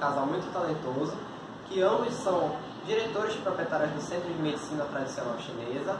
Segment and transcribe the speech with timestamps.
[0.00, 1.12] casal muito talentoso,
[1.68, 2.56] que ambos são
[2.86, 5.96] diretores e proprietários do Centro de Medicina Tradicional Chinesa,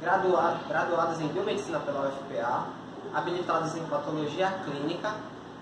[0.00, 2.64] graduado, graduados em Biomedicina pela UFPA,
[3.12, 5.14] habilitados em Patologia Clínica,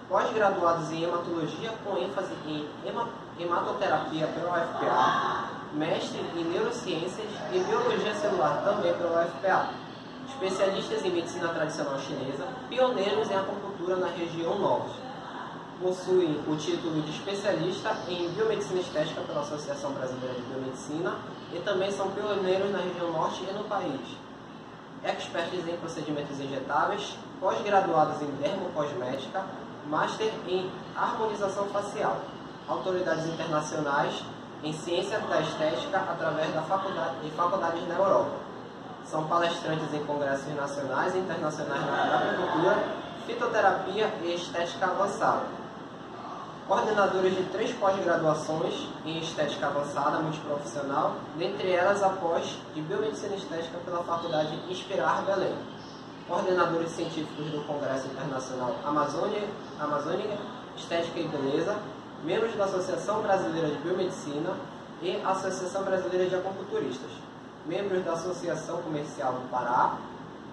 [0.08, 2.66] pós-graduados em Hematologia com ênfase em
[3.38, 9.70] Hematoterapia pela UFPA, mestre em Neurociências e Biologia Celular também pela UFPA,
[10.28, 15.01] especialistas em Medicina Tradicional Chinesa, pioneiros em acupuntura na região Norte
[15.82, 21.16] possuem o título de especialista em biomedicina estética pela Associação Brasileira de Biomedicina
[21.52, 24.00] e também são pioneiros na região norte e no país.
[25.04, 29.44] Expertos em procedimentos injetáveis, pós-graduados em dermocosmética,
[29.88, 32.20] master em harmonização facial,
[32.68, 34.22] autoridades internacionais
[34.62, 38.30] em ciência da estética através da faculdade, de faculdades na Europa.
[39.04, 42.84] São palestrantes em congressos nacionais e internacionais na agricultura,
[43.26, 45.61] fitoterapia e estética avançada
[46.66, 53.78] coordenadores de três pós-graduações em estética avançada multiprofissional, dentre elas a pós de biomedicina estética
[53.84, 55.54] pela Faculdade Inspirar Belém,
[56.28, 59.42] coordenadores científicos do Congresso Internacional Amazônia,
[59.78, 60.36] Amazônica,
[60.76, 61.76] Estética e Beleza,
[62.24, 64.54] membros da Associação Brasileira de Biomedicina
[65.02, 67.10] e Associação Brasileira de Acupunturistas,
[67.66, 69.96] membros da Associação Comercial do Pará,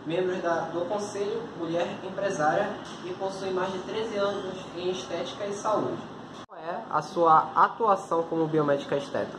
[0.09, 2.67] membros da, do Conselho Mulher Empresária
[3.05, 6.01] e possui mais de 13 anos em estética e saúde.
[6.47, 9.37] Qual é a sua atuação como biomédica estética?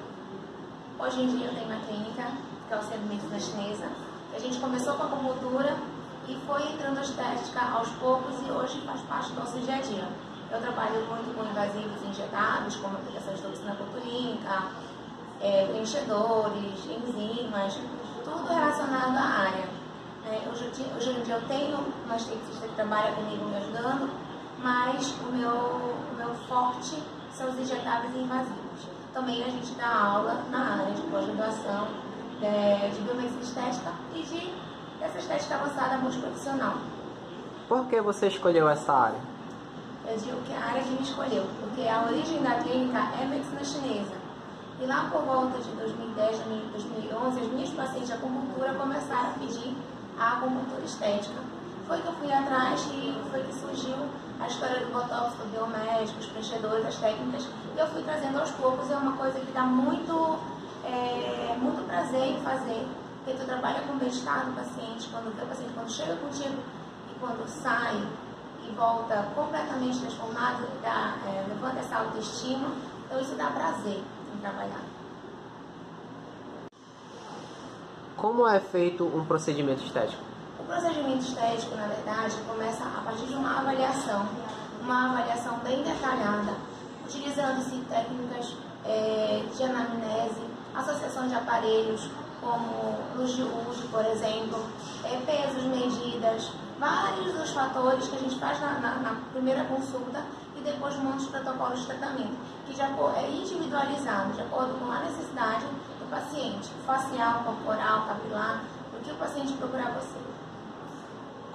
[0.96, 2.22] Hoje em dia eu tenho uma clínica,
[2.68, 3.88] que é o de Medicina Chinesa.
[4.32, 5.77] A gente começou com a acupuntura
[6.28, 9.80] e foi entrando a estética aos poucos e hoje faz parte do nosso dia a
[9.80, 10.08] dia.
[10.52, 14.66] Eu trabalho muito com invasivos injetáveis, como aplicação de toxina botulínica,
[15.40, 17.77] é, preenchedores, enzimas,
[18.22, 19.80] tudo relacionado à área.
[20.31, 24.09] É, hoje, hoje em dia eu tenho uma esteticista que trabalha comigo me ajudando,
[24.62, 27.03] mas o meu, o meu forte
[27.34, 28.86] são os injetáveis invasivos.
[29.13, 31.89] Também a gente dá aula na área de pós-graduação
[32.39, 34.52] de, é, de biomedicina estética e de
[35.01, 36.74] essa estética avançada multiprofissional.
[37.69, 39.19] Por que você escolheu essa área?
[40.07, 43.64] Eu digo que a área que me escolheu, porque a origem da clínica é medicina
[43.64, 44.14] chinesa.
[44.80, 46.39] E lá por volta de 2010,
[46.70, 49.74] 2011, as minhas pacientes de acupuntura começaram a pedir
[50.20, 51.41] a acupuntura estética.
[51.89, 53.97] Foi que eu fui atrás e foi que surgiu
[54.39, 57.48] a história do botox, do biomédico, os preenchedores, as técnicas.
[57.75, 60.39] E eu fui trazendo aos poucos, é uma coisa que dá muito,
[60.85, 62.86] é, muito prazer em fazer,
[63.25, 66.63] porque tu trabalha com o bem-estar do paciente, quando o paciente quando chega contigo
[67.11, 68.07] e quando sai
[68.69, 72.69] e volta completamente transformado, dá, é, levanta essa autoestima,
[73.07, 74.02] então isso dá prazer
[74.35, 74.89] em trabalhar.
[78.20, 80.23] Como é feito um procedimento estético?
[80.58, 84.29] O procedimento estético, na verdade, começa a partir de uma avaliação,
[84.83, 86.53] uma avaliação bem detalhada,
[87.03, 88.55] utilizando-se técnicas
[88.85, 90.42] é, de anamnese,
[90.75, 92.11] associação de aparelhos,
[92.42, 94.67] como luz de uso, por exemplo,
[95.02, 100.23] é, pesos, medidas, vários dos fatores que a gente faz na, na, na primeira consulta
[100.58, 102.85] e depois monta os protocolos de tratamento, que já
[103.17, 105.64] é individualizado, de acordo com a necessidade
[106.10, 110.18] paciente, facial, corporal, capilar, o que o paciente procurar você.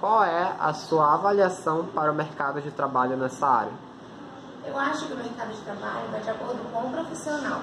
[0.00, 3.72] Qual é a sua avaliação para o mercado de trabalho nessa área?
[4.64, 7.60] Eu acho que o mercado de trabalho vai de acordo com o profissional.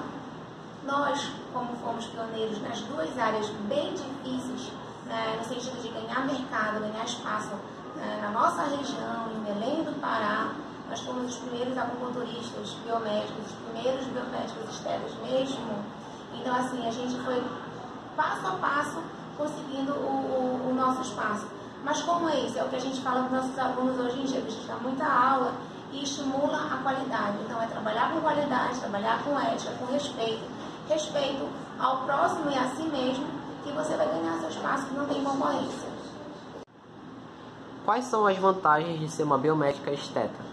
[0.84, 4.72] Nós, como fomos pioneiros nas duas áreas bem difíceis,
[5.06, 7.50] né, no sentido de ganhar mercado, ganhar espaço
[7.96, 10.52] né, na nossa região, em Belém do Pará,
[10.88, 15.84] nós fomos os primeiros acupunturistas biomédicos, os primeiros biomédicos estéticos mesmo
[16.40, 17.42] então, assim, a gente foi
[18.16, 19.02] passo a passo
[19.36, 21.46] conseguindo o, o, o nosso espaço.
[21.84, 22.58] Mas como é isso?
[22.58, 24.50] É o que a gente fala para os nossos alunos hoje em dia, que a
[24.50, 25.52] gente dá muita aula
[25.92, 27.38] e estimula a qualidade.
[27.44, 30.42] Então, é trabalhar com qualidade, trabalhar com ética, com respeito.
[30.88, 33.26] Respeito ao próximo e a si mesmo,
[33.62, 35.94] que você vai ganhar seu espaço que não tem concorrência.
[37.84, 40.44] Quais são as vantagens de ser uma biomédica esteta?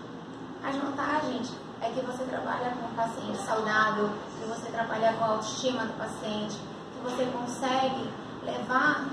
[0.63, 1.51] As vantagens
[1.81, 5.97] é que você trabalha com o paciente saudável, que você trabalha com a autoestima do
[5.97, 6.57] paciente,
[6.93, 8.09] que você consegue
[8.43, 9.07] levar,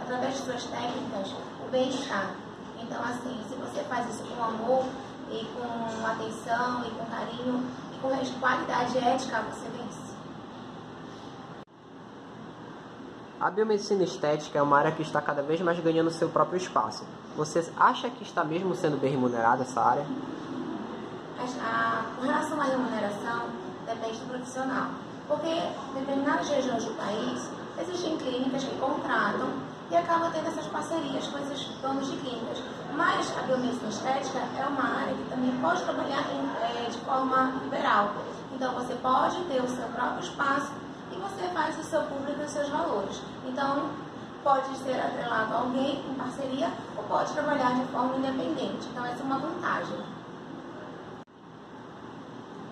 [0.00, 1.34] através de suas técnicas,
[1.66, 2.34] o bem-estar.
[2.80, 4.84] Então, assim, se você faz isso com amor
[5.30, 10.12] e com atenção e com carinho e com qualidade ética, você vence.
[13.40, 17.04] A biomedicina estética é uma área que está cada vez mais ganhando seu próprio espaço.
[17.36, 20.06] Você acha que está mesmo sendo bem remunerada essa área?
[22.22, 23.50] Com relação à remuneração,
[23.84, 24.90] depende do profissional.
[25.26, 29.50] Porque em determinadas regiões do país, existem clínicas que contratam
[29.90, 32.62] e acabam tendo essas parcerias com esses donos de clínicas.
[32.94, 37.54] Mas a biomedicina estética é uma área que também pode trabalhar em, é, de forma
[37.64, 38.12] liberal.
[38.54, 40.70] Então você pode ter o seu próprio espaço
[41.10, 43.20] e você faz o seu público e os seus valores.
[43.44, 43.90] Então
[44.44, 48.86] pode ser atrelado a alguém em parceria ou pode trabalhar de forma independente.
[48.92, 50.21] Então essa é uma vantagem.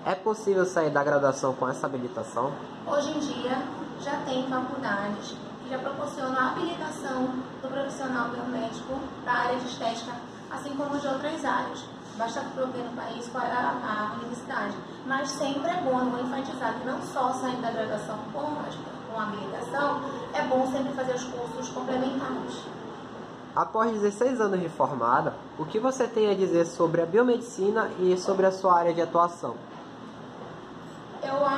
[0.05, 2.53] É possível sair da graduação com essa habilitação?
[2.87, 3.63] Hoje em dia
[4.01, 7.27] já tem faculdades que já proporcionam a habilitação
[7.61, 10.13] do profissional biomédico da área de estética,
[10.51, 11.85] assim como de outras áreas.
[12.17, 14.75] Basta prover no país qual é a, a universidade.
[15.05, 18.57] Mas sempre é bom, enfatizar que não só sair da graduação com,
[19.13, 20.01] com habilitação,
[20.33, 22.65] é bom sempre fazer os cursos complementares.
[23.55, 28.17] Após 16 anos de formada, o que você tem a dizer sobre a biomedicina e
[28.17, 29.57] sobre a sua área de atuação?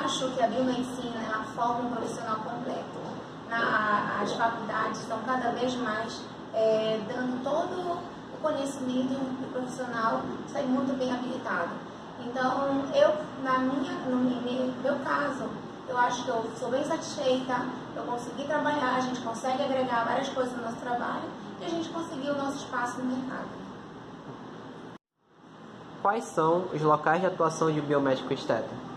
[0.04, 2.98] Acho que a biomedicina ela forma um profissional completo.
[3.48, 6.22] Na, as faculdades estão cada vez mais
[6.52, 7.98] é, dando todo
[8.34, 11.70] o conhecimento do profissional sai muito bem habilitado.
[12.26, 13.14] Então, eu,
[13.44, 14.16] na minha, no
[14.82, 15.48] meu caso,
[15.88, 20.28] eu acho que eu sou bem satisfeita, eu consegui trabalhar, a gente consegue agregar várias
[20.28, 21.28] coisas no nosso trabalho
[21.60, 23.48] e a gente conseguiu o nosso espaço no mercado.
[26.00, 28.91] Quais são os locais de atuação de biomédico estético?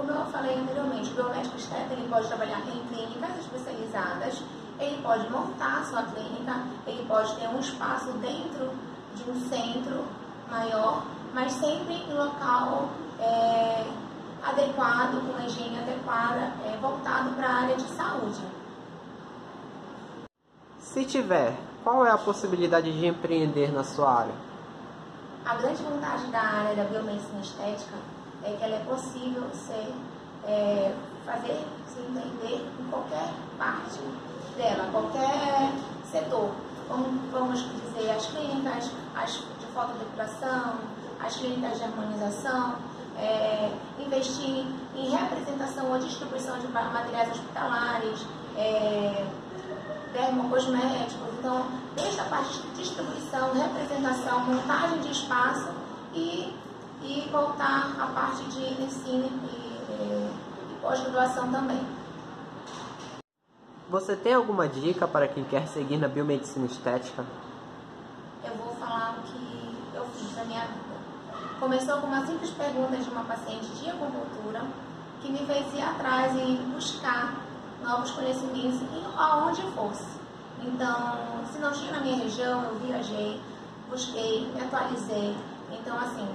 [0.00, 4.42] Como eu falei anteriormente, o biomédico estético ele pode trabalhar em clínicas especializadas,
[4.78, 8.70] ele pode montar a sua clínica, ele pode ter um espaço dentro
[9.14, 10.06] de um centro
[10.50, 11.04] maior,
[11.34, 12.88] mas sempre em local
[13.20, 13.84] é,
[14.42, 18.40] adequado, com higiene adequada, é, voltado para a área de saúde.
[20.78, 21.54] Se tiver,
[21.84, 24.34] qual é a possibilidade de empreender na sua área?
[25.44, 27.96] A grande vantagem da área da biomedicina estética
[28.44, 29.92] é que ela é possível ser,
[30.46, 30.94] é,
[31.26, 33.28] fazer se entender em qualquer
[33.58, 34.00] parte
[34.56, 35.72] dela, qualquer
[36.10, 36.50] setor.
[36.88, 40.74] Como vamos dizer, as clínicas as de fotodepilação,
[41.20, 42.76] as clínicas de harmonização,
[43.18, 44.66] é, investir
[44.96, 48.26] em representação ou distribuição de materiais hospitalares,
[48.56, 49.26] é,
[50.12, 55.68] dermocosméticos, então desde a parte de distribuição, representação, montagem de espaço
[56.14, 56.52] e
[57.02, 61.80] e voltar à parte de ensino e, e pós-graduação também.
[63.88, 67.24] Você tem alguma dica para quem quer seguir na biomedicina estética?
[68.44, 70.80] Eu vou falar o que eu fiz na minha vida.
[71.58, 74.62] Começou com uma simples pergunta de uma paciente de acupuntura
[75.20, 77.34] que me fez ir atrás e buscar
[77.82, 78.80] novos conhecimentos
[79.16, 80.20] aonde fosse.
[80.62, 83.40] Então, se não tinha na minha região, eu viajei,
[83.88, 85.36] busquei, me atualizei.
[85.72, 86.28] Então, assim,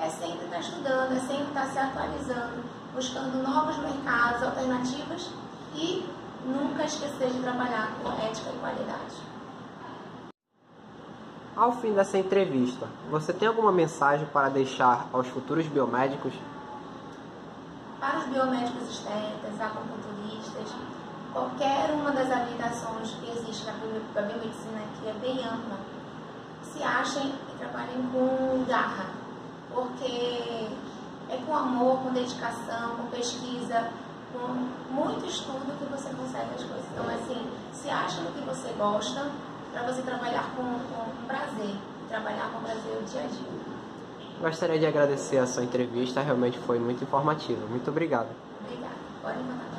[0.00, 2.64] é sempre estar estudando, é sempre estar se atualizando,
[2.94, 5.30] buscando novos mercados, alternativas
[5.74, 6.08] e
[6.44, 9.30] nunca esquecer de trabalhar com ética e qualidade.
[11.54, 16.32] Ao fim dessa entrevista, você tem alguma mensagem para deixar aos futuros biomédicos?
[17.98, 20.74] Para os biomédicos estéticos, acupunturistas,
[21.34, 25.76] qualquer uma das habilitações que existe na biomedicina, que é bem ampla,
[26.62, 29.19] se achem e trabalhem com garra
[29.80, 30.68] porque
[31.30, 33.88] é com amor, com dedicação, com pesquisa,
[34.32, 36.84] com muito estudo que você consegue as coisas.
[36.92, 39.30] Então, assim, se acha no que você gosta,
[39.72, 41.74] para você trabalhar com, com prazer,
[42.08, 43.60] trabalhar com prazer o dia a dia.
[44.40, 47.64] Gostaria de agradecer a sua entrevista, realmente foi muito informativa.
[47.66, 48.28] Muito obrigado.
[48.62, 48.94] Obrigada.
[49.22, 49.69] Pode mandar.